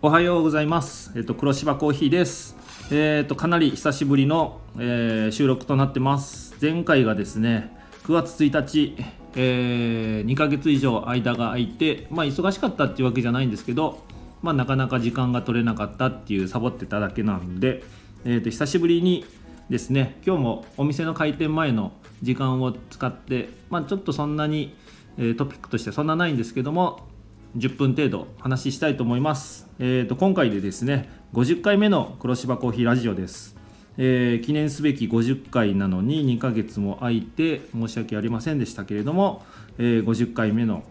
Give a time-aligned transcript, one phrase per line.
[0.00, 1.10] おはようございます。
[1.16, 2.56] えっと黒芝コーヒーです。
[2.92, 6.54] えっとかなり久しぶりの、えー収録となってます。
[6.62, 8.94] 前回がですね、9月1日、
[9.34, 14.04] え2ヶ月以上間が空いて、まあ忙しかったっていうわけじゃないんですけど、
[14.40, 17.82] まあなかなか時間が取れなかったっていうサボってただけなんで、
[18.24, 19.24] えっと久しぶりに
[19.68, 21.90] ですね、今日もお店の開店前の
[22.22, 24.76] 時間を使って、まあちょっとそんなに、
[25.18, 27.07] えトピックとしてそんなないんですけども、
[27.56, 29.66] 10分程度話したいと思います。
[29.78, 33.56] えー、と今回でですね50回目の黒芝コーヒーラジオです、
[33.96, 39.44] えー記念すべき50回なのに2ヶ月も空いて申し訳ありませんでしたけれども、
[39.78, 40.82] えー50回目の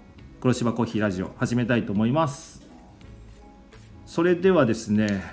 [0.41, 2.62] 黒芝コーヒーラジオ始めたいと思います。
[4.05, 5.23] それではですね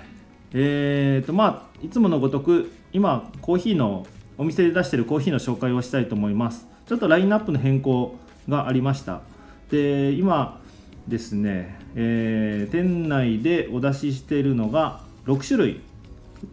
[0.53, 4.07] えー、とまあいつものごとく今コーヒーの
[4.37, 6.67] お店で出しているコーヒーの紹介をしたいと思います。
[6.87, 9.21] ちょっとラインナップの変更がありました。
[9.69, 10.61] で今
[11.07, 15.81] ですね、えー店内でお出ししているのが6種類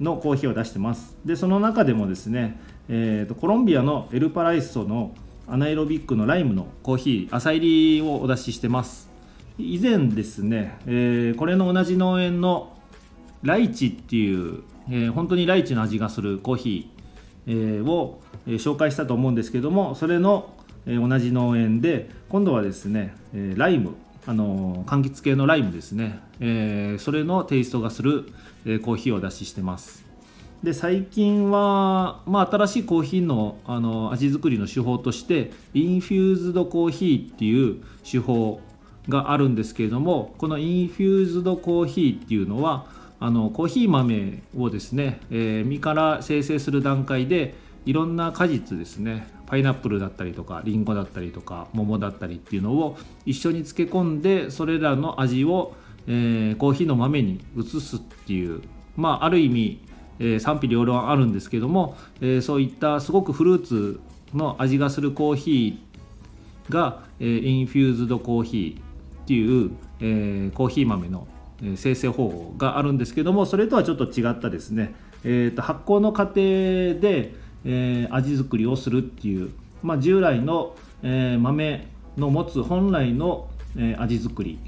[0.00, 1.16] のコーヒーを出してます。
[1.24, 5.14] でその中でもですね、えーとコロンビアのエルパライソの
[5.48, 9.10] アナエロビックのライムのコーヒー朝入りをお出ししてます。
[9.58, 12.76] 以前ですね、えーこれの同じ農園の
[13.42, 20.54] ライチっていう、えー本当にライチの味がするコーヒー、えーを、え紹介したと思うんですけどもそれの、
[20.86, 23.94] え同じ農園で今度はですね、えライム
[24.24, 28.32] あの柑橘系のライムですね、えーそれのテイストがする、
[28.64, 30.04] えーコーヒーを出ししてます。
[30.62, 38.60] で最近は、まあ、新しいコーヒーのあの味作りの手法としてインフューズドコーヒーっていう手法
[39.08, 42.86] があるんですけれどもこのインフューズドコーヒーっていうのは
[43.18, 55.74] あのコーヒー豆をですね、えー実から生成する段階でいろんな果実ですねパイナップルだったりとかリンゴだったりとか桃だったりっていうのを一緒に漬け込んでそれらの味を、
[56.06, 58.62] えーコーヒーの豆に移すっていう
[58.96, 59.80] まあある意味
[60.20, 64.00] えー賛否両論あるんですけども、えーそういったすごくフルーツ
[64.32, 71.28] の味がするコーヒーが、えーインフューズドコーヒーっていう、えーコーヒー豆の
[71.76, 74.94] 生成方法があるんですけどもそれとはちょっと違ったですね、
[75.24, 77.34] えーと発酵の過程で、
[77.64, 79.52] えー味作りをするっていう、
[79.82, 81.86] まあ、従来の、えー豆
[82.16, 84.58] の持つ本来の、えー味作り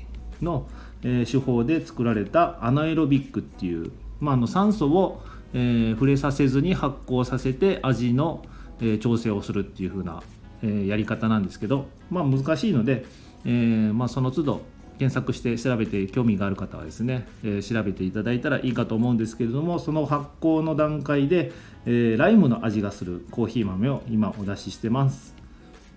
[0.43, 0.67] の、
[1.03, 5.23] え手法で作られたアナエロビックっていう、まあ、あの酸素を、
[5.53, 8.45] え触れさせずに発酵させて味の、
[8.81, 10.23] え調整をするっていう風な、
[10.63, 13.05] えやり方なんですけど、まあ、難しいので、
[13.45, 14.63] えまあ、その都度
[14.99, 21.53] 検索して調べて興味がある方はですね、えー調べていただいたらいいかと思うんですけれどもその発酵の段階で、
[21.87, 25.35] えーライムの味がするコーヒー豆を今お出ししてます。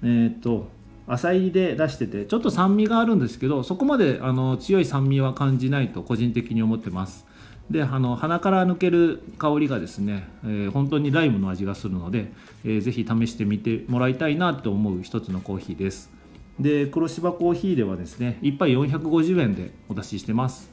[0.03, 0.67] えっ、と
[1.07, 7.25] 浅入りで出しててちょっと酸味があるんですけどそこまであの強い酸味は感じないと個人的に思ってます。
[7.69, 12.31] であの鼻から抜ける香りがですね、えー本当にライムの味がするので、
[12.63, 16.11] えーぜひ試してみてもらいたいなと思う一つのコーヒーです。
[16.59, 20.69] で黒芝コーヒーではですね1杯450円でお出ししてます。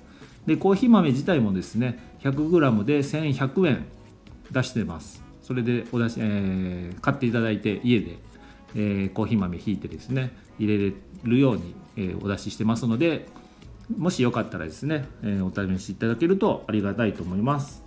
[0.47, 3.85] でコーヒー豆自体もですね 100g で1100円。
[4.51, 5.23] 出してます。
[5.43, 8.19] それでお出し、えー買っていただいて家で、
[8.75, 10.95] えーコーヒー豆ひいてですね入れれ
[11.25, 13.27] るように、えーお出ししてますので
[13.97, 17.83] もしよかったらですね、えお試しいただけるとありがたいと思います。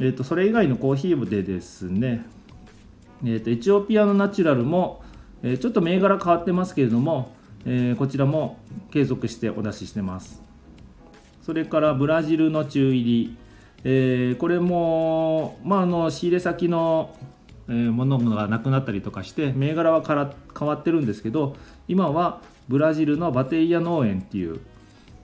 [0.00, 2.24] えー、とそれ以外のコーヒーでですね、
[3.22, 5.02] えー、とエチオピアのナチュラルも、
[5.42, 7.34] えちょっと銘柄変わってますけれども、
[7.66, 8.58] えこちらも
[8.90, 10.42] 継続してお出ししてます。
[11.42, 13.36] それからブラジルの中入り、
[13.84, 17.16] えーこれも、まあ、あの仕入れ先の、
[17.68, 21.56] えーものがなくなったりとかして銘柄はから変わってるんですけど
[21.88, 24.60] 今はブラジルのバテイヤ農園っていう、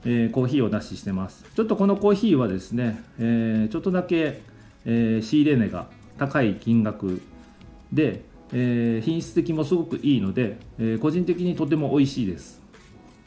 [0.03, 1.45] えーコーヒーを出ししてます。
[1.55, 4.41] ちょっとこのコーヒーはですね、えーちょっとだけ、
[4.85, 5.87] えー仕入れ値が
[6.17, 7.21] 高い金額
[7.93, 12.61] で、えー品質的もすごくいいので、えー個人的にとても美味しいです。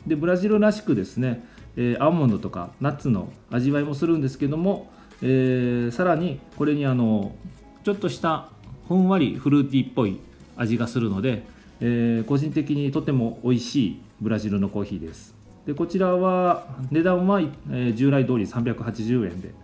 [0.06, 1.44] でブラジルらしくですね、
[1.76, 4.91] えーアーモンドとかナッツの味わいもするんですけども、
[5.22, 7.32] えーさらにこれにあの
[7.84, 8.48] ちょっとした
[8.88, 10.18] ふんわりフルーティーっぽい
[10.56, 11.44] 味がするので、
[11.80, 15.34] えー個人的にとても美味しいブラジルのコーヒーです。
[15.66, 19.54] でこちらは値段は、えー従来通り380円で、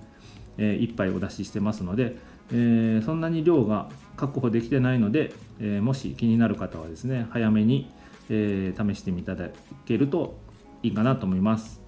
[0.59, 2.17] え1杯お出ししてますので、
[2.53, 7.91] えーそんなに量が確保できてないので、えもし気になる方はですね早めに、
[8.31, 9.49] え試してみていただ
[9.87, 10.39] けると
[10.83, 11.81] いいかなと思います。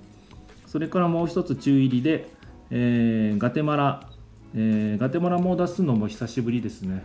[0.66, 2.28] それからもう一つ中入りで、
[2.70, 4.08] えーガテマラ、
[4.54, 7.04] えーガテマラも出すのも久しぶりですね、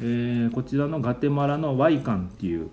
[0.00, 2.68] えーこちらのガテマラのワイカンっていう、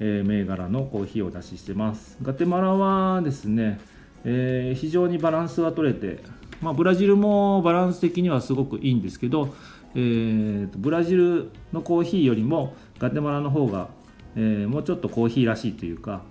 [0.00, 2.18] えー銘柄のコーヒーを出ししてます。
[2.22, 3.80] ガテマラはですね、
[4.24, 6.22] えー、非常にバランスが取れて、
[6.60, 9.54] まあ、ブラジルもバランス的にはすごくいいんですけど、
[9.94, 13.88] えー、ブラジルのコーヒーよりもガテマラの方が、
[14.36, 16.22] えー、もうちょっとコーヒーらしいというか、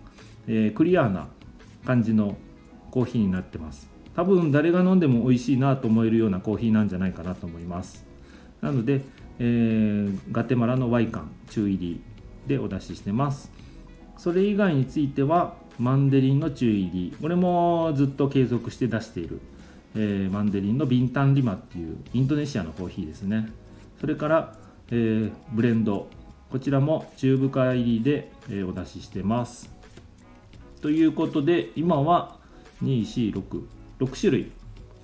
[0.47, 1.27] えー、クリアな
[1.85, 2.37] 感じの
[2.91, 3.96] コーヒーになってます。
[4.17, 8.03] 多分誰が飲んでも美味しいなと思えるようなコーヒーなんじゃないかなと思います。
[8.61, 9.01] なので、
[9.37, 12.01] えー、ガテマラのワイカン中入り
[12.47, 13.51] でお出ししてます。
[14.17, 17.15] それ以外についてはマンデリンの中入り。
[17.21, 19.39] これもずっと継続して出している、
[19.93, 23.51] えー、マンデリンのビンタンリマっていうインドネシアのコーヒーですね。
[24.01, 24.55] それから、
[24.89, 26.07] えー、ブレンド。
[26.49, 29.69] こちらも中深入りで、え、お出ししてます。
[30.81, 32.37] ということで今は
[32.81, 34.51] 246 6種類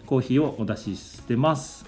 [0.05, 1.85] コーヒーをお出ししてます。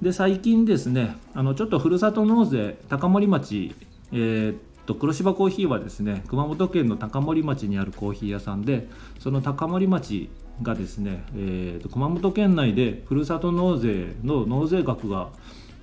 [0.00, 3.74] で最近ですねあのちょっとふるさと納税高森町、
[4.12, 4.56] えー、
[4.86, 8.88] と黒芝コーヒーはですね熊本県の高森町にあるコーヒー屋さんで
[9.20, 10.30] その高森町
[10.62, 15.30] がですね、えー、と熊本県内でふるさと納税の納税額が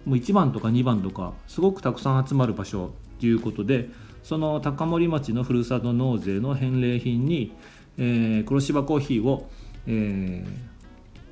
[0.05, 3.89] もう1番とか2番とかすごくたくさん集まる場所ということで
[4.23, 7.55] その高森町のふるさと納税の返礼品に、
[7.97, 9.49] えー、黒芝コーヒーを、
[9.87, 10.49] えー、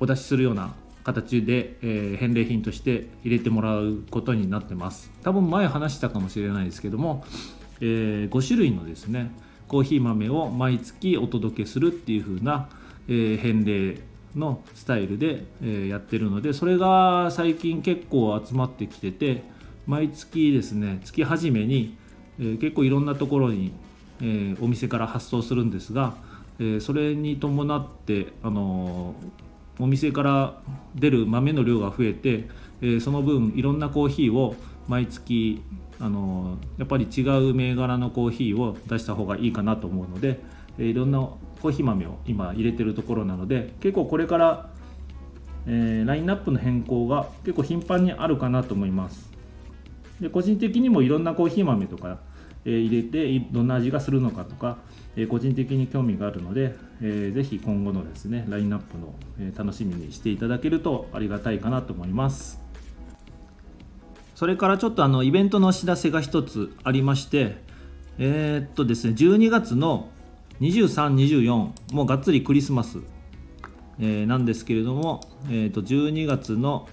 [0.00, 0.74] お出しするような
[1.04, 5.10] 形で、えー、返礼品として入れてもらうことになってます。
[5.22, 7.24] 多分前話したかもしれないですけども、
[7.80, 9.30] えー、5種類のですね
[9.68, 12.68] コーヒー豆を毎月お届けするっていう風な、
[13.08, 14.00] えー、返礼
[14.36, 19.42] のスタイルで、えー、やってるのでそれが最近結構集まってきてて
[19.86, 21.96] 毎月ですね月始めに、
[22.38, 23.72] え、結構いろんなところに、
[24.20, 26.14] え、お店から発送するんですが、
[26.60, 29.14] えー、それに伴ってあの
[29.78, 30.60] お店から
[30.94, 32.48] 出る豆の量が増えて、
[32.82, 34.54] えー、その分いろんなコーヒーを
[34.86, 35.62] 毎月
[35.98, 40.40] あのやっぱり違う銘柄のコーヒーを出した方がいいかなと思うので、
[40.78, 44.70] えいろんなコーヒー豆を今入れてるところなので結構これから、
[45.66, 49.30] えー、ラインナップの変更が結構頻繁にあるかなと思います。
[50.20, 52.18] で個人的にもいろんなコーヒー豆とか、
[52.66, 54.78] えー、入れてどんな味がするのかとか、
[55.16, 62.60] えー、個人的に興味があるので、えー、ぜひ今後のですねラインナップの、え楽しみにしていただけるとありがたいかなと思います。
[64.34, 67.56] それからちょっとあのイベントのお知らせが一つありまして
[68.18, 70.08] えー、っとですね12月の
[70.60, 72.98] 23、24もうがっつりクリスマス、
[73.98, 76.86] えー、なんですけれども、えー、と12月の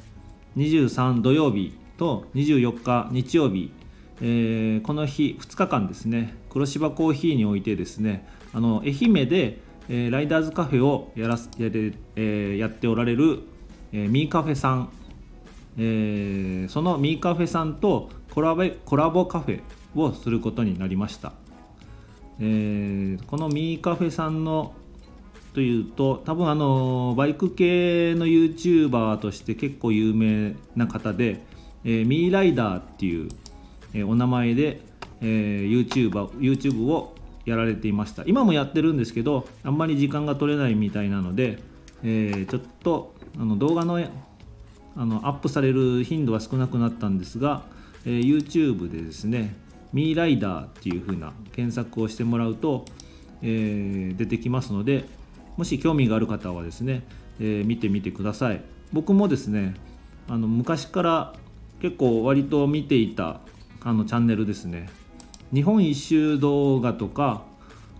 [0.56, 3.74] 23土曜日と24日日曜日、
[4.22, 9.59] えー、この日2日間ですね黒芝コーヒーにおいてですねあの愛媛で、
[9.89, 13.42] えー、ライダーズカフェをやらやれ、えー、やっておられる、
[13.92, 14.89] えー、ミーカフェさん
[15.80, 19.62] えー、そのミーカフェさんとコラボコラボカフェ
[19.94, 21.33] をすることになりました、
[22.39, 24.74] えー、このミーカフェさんの
[25.54, 31.44] というと多分あのバイク系の YouTuber として結構有名な方で、
[31.83, 33.30] えー、ミーライダーっていう、
[33.94, 34.81] えー、お名前で、
[35.22, 37.16] えー、YouTube, YouTube を
[37.46, 38.24] やられていました。
[38.25, 41.60] 今もやってるんですけどあんまり時間が取れないみたいなので、
[42.04, 44.00] えー、ちょっとあの動画の
[45.00, 47.64] あのアップされる頻度は少なくなったんですが、
[48.04, 49.56] えー、YouTube でですね
[49.94, 52.84] ミーライダーっていう風な検索をしてもらうと、
[53.44, 55.06] えー、出てきますので
[55.56, 57.04] もし興味がある方はですね、
[57.40, 58.62] えー、見てみてください。
[58.92, 59.76] 僕もですね
[60.28, 61.33] あの昔から
[61.80, 63.42] 結構割と見ていた
[63.83, 64.90] あのチャンネルですね。
[65.54, 67.44] 日本一周動画とか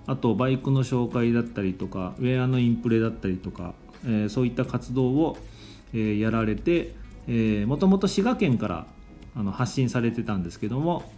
[0.06, 3.74] あとバイクの紹介だったりとかウェアのインプレだったりとか、
[4.06, 5.38] えー、そういった活動を
[5.94, 6.96] えー、やられて
[7.66, 8.88] もともと滋賀県から
[9.36, 11.12] あの発信されてたんですけども、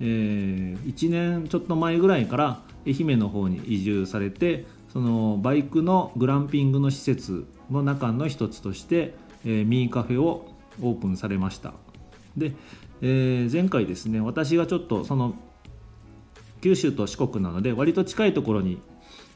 [0.00, 11.74] えー、1年ちょっと前ぐらいから愛媛の方に移住されてそのバイクのグランピングの施設の中の一つとして、えー、ミーカフェをオープンされました。
[12.36, 12.52] で、
[13.02, 15.34] えー、前回ですね私がちょっとその
[16.62, 18.80] 九州と四国なので割と近いところに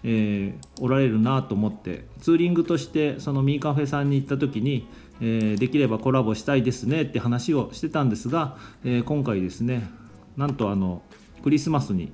[0.08, 4.86] えー、おられるなと思ってツーリングとしてそのミーカフェさんに行った時に、
[5.20, 9.88] えー、できればコラボしたいですねって話をしてたんですが、えー、今回ですね
[10.36, 11.02] なんとあの
[11.42, 12.12] クリスマスに、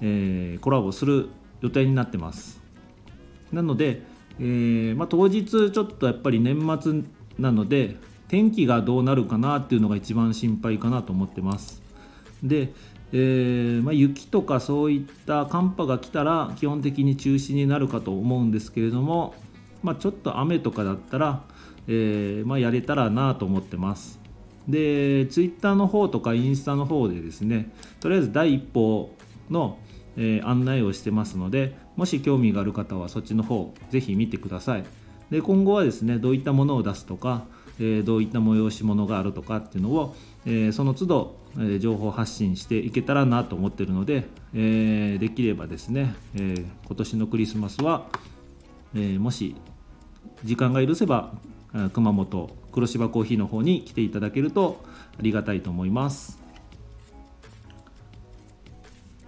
[0.00, 1.28] えコラボする
[1.60, 2.60] 予定になってます。
[3.52, 4.02] なので、
[4.40, 7.02] えまあ、当日ちょっとやっぱり年末
[7.38, 11.82] なので天気がどうなるかなっていうのが一番心配かなと思ってます。
[12.42, 12.72] で、
[13.12, 19.34] えー、まあ、雪とかそういった寒波が来たら基本的に中止になるかと思うんですけれども、
[19.82, 21.42] まあ、ちょっと雨とかだったら、
[21.86, 24.18] えー、まあ、やれたらなと思ってます。
[24.68, 29.14] でツイッターの方とかインスタの方でですねとりあえず第一報
[29.48, 29.78] の、
[30.18, 34.84] えー、案内をしてますのでもし興味がある方はそっちの方ぜひ見てください。
[35.30, 37.46] で今後はですねどういったものを出すとか、
[37.78, 40.16] えー、どういった催し物があるとかっていうのを、
[40.46, 48.06] えー、その都度、えー、情報発信していけたらなと思ってるので、えー、できればですね、えー、今年のクリスマスは、
[48.94, 49.56] えー、もし
[50.44, 51.32] 時間が許せば
[51.92, 54.82] 熊本黒芝コーヒーの方に来ていただけると
[55.18, 56.38] ありがたいと思います。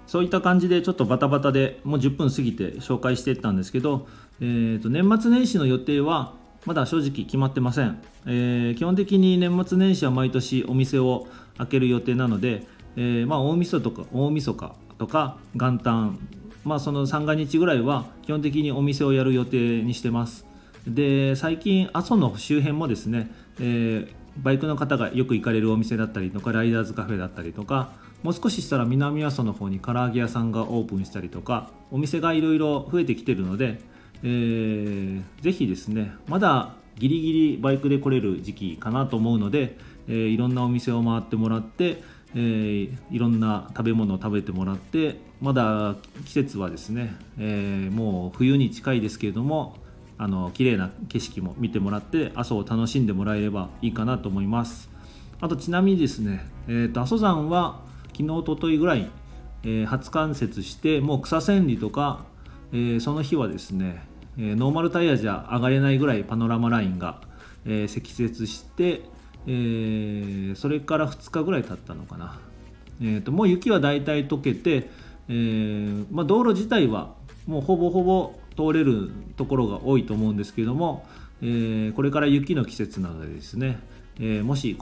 [0.07, 4.09] そういった感じでちょっとバタバタでもう10分過ぎて紹介していったんですけど、
[4.41, 6.35] えー、と年末年始の予定は
[6.67, 11.27] まだ正直決まってません、えー、基本的に年末年始は毎年お店を
[11.57, 16.19] 開ける予定なので、えー、まあ大晦日とか大晦日とか元旦
[16.65, 20.47] まあその三が日ぐらいは基本的にお店をやる予定にしてます。
[20.87, 33.81] で最近阿蘇の周辺もですね、えー、バイクの方がよく行かれるお店だったりとかライダーズカフェだったりとかもう少ししたら南阿蘇の方に唐揚げ屋さんがオープンしたりとかお店がいろいろ増えてきてるので、
[34.23, 42.03] えー、ぜひですねまだギリギリバイクで来れる時期かなと思うので、えー、いろんなお店を回ってもらって、
[42.35, 45.97] えー、いろんな食べ物を食べてもらってまだ
[46.27, 49.77] 季節はですね、えー、もう冬に近いですけれども
[50.19, 54.91] あの綺麗な景色も見てもらって阿蘇を楽しんでもらえればいいかなと思います。
[55.41, 59.11] あとちなみにですね、えーと、阿蘇山は昨日おとといぐらい、
[59.65, 62.27] え、初冠雪してもう草千里とか、
[62.73, 64.03] えー、その日はですね、
[64.39, 67.21] え、ノーマルタイヤじゃ上がれないぐらいパノラマラインが、
[67.67, 69.03] え積雪して、
[69.47, 72.39] えそれから2日ぐらい経ったのかな、
[73.03, 74.89] えーと、もう雪はだいたい溶けて、
[75.29, 77.15] えまあ、道路自体は
[77.47, 81.07] もうほぼほぼ通れるところが多いと思うんですけども、
[81.43, 83.81] えー、これから雪の季節なのでですね、
[84.19, 84.77] えー、もし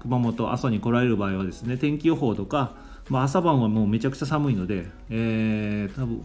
[0.00, 2.74] 熊本阿蘇に来られる場合はですね天気予報とか、
[3.08, 6.22] まあ、朝晩はもうめちゃくちゃ寒いので、えー、多分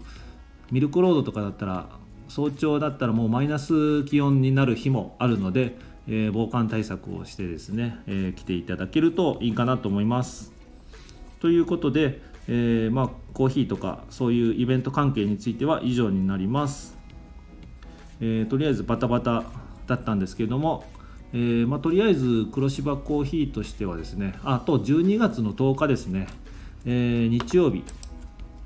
[0.71, 1.89] ミルクロードとかだったら
[2.27, 5.75] 早朝だったらもうマイナス気温になる日もあるので、
[6.07, 10.51] えー、防寒対策をしてですね、えー、来ていただけるといいかなと思います。
[11.39, 16.97] ということで、えー、まあ、コーヒーとかそういうイベント関係については以上になります、
[18.19, 19.43] えー、とりあえずバタバタ
[19.87, 20.85] だったんですけれども、
[21.33, 26.27] えー、まあ、とりあえず黒芝コーヒーとしてはですねあと12月の10日ですね、
[26.85, 27.83] え日曜日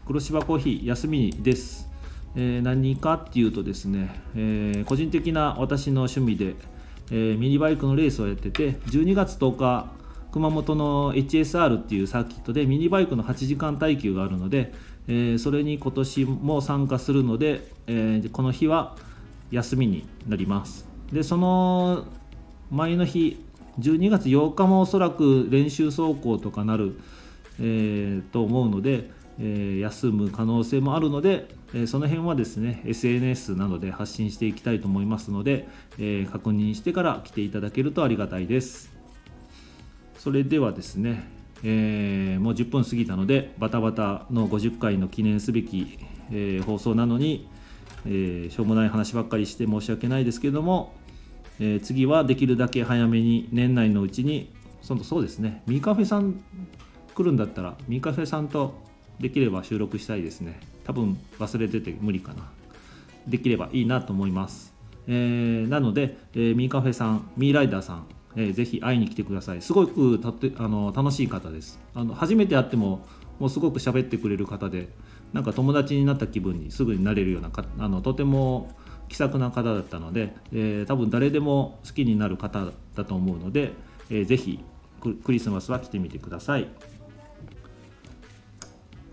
[0.05, 1.86] 黒芝コーヒー休みです、
[2.37, 6.55] え何かっていうとですね、え個人的な私の趣味で、
[7.11, 9.97] えミニバイクのレースをやってて12月10日
[10.31, 14.73] 熊本の HSR っていうサーキットでミニバイクの8時間耐久があるので、
[15.07, 18.95] えー、それに今年も参加するので、えー、この日は
[19.51, 20.85] 休みになります。
[21.11, 22.05] でその
[22.69, 23.43] 前の日
[23.79, 26.99] 12月8日もおそらく練習走行とかなる、
[27.59, 35.67] えー、と思うので、えー、休む可能性もあるので、えー、その辺はですね SNS などで発信していきたいと思いますので、
[35.99, 38.95] え確認してから来ていただけるとありがたいです。
[40.17, 41.23] それではですね、
[41.63, 45.97] えー、もう10分過ぎたのでバタバタの50回の記念すべき、
[46.31, 47.47] えー、放送なのに、
[48.05, 50.93] えー、しょうもない話ばっかりして申し訳ないですけども、
[51.59, 56.39] え次はできるだけ早めに年内のうちにそのそうですねミーカフェさん
[57.15, 58.75] 来るんだったらミーカフェさんと
[59.19, 60.59] できれば収録したいですね。
[60.83, 62.49] 多分忘れてて無理かな。
[63.27, 64.73] できればいいなと思います、
[65.05, 68.05] えなので、えミーカフェさんミーライダーさん
[68.37, 69.61] えー、ぜひ会いに来てください。
[69.61, 71.79] すごくたってあの楽しい方です。
[71.95, 73.05] あの初めて会っても
[73.39, 74.89] もうすごく喋ってくれる方で
[75.33, 78.71] なんか友達になった気分にすぐになれるようなかあのとても
[79.09, 83.73] 気さくな方だったので、えー、多分誰でも好きになる方だと思うので、
[84.11, 84.63] えー、ぜひ
[85.01, 86.67] クリスマスは来てみてください。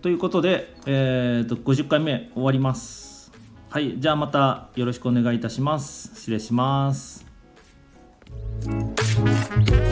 [0.04, 3.32] ということで、えーと、と50回目終わります。
[3.70, 6.14] はい、じゃあまたよろしくお願いいたします。
[6.14, 7.24] 失礼します。
[8.66, 9.83] Thank you.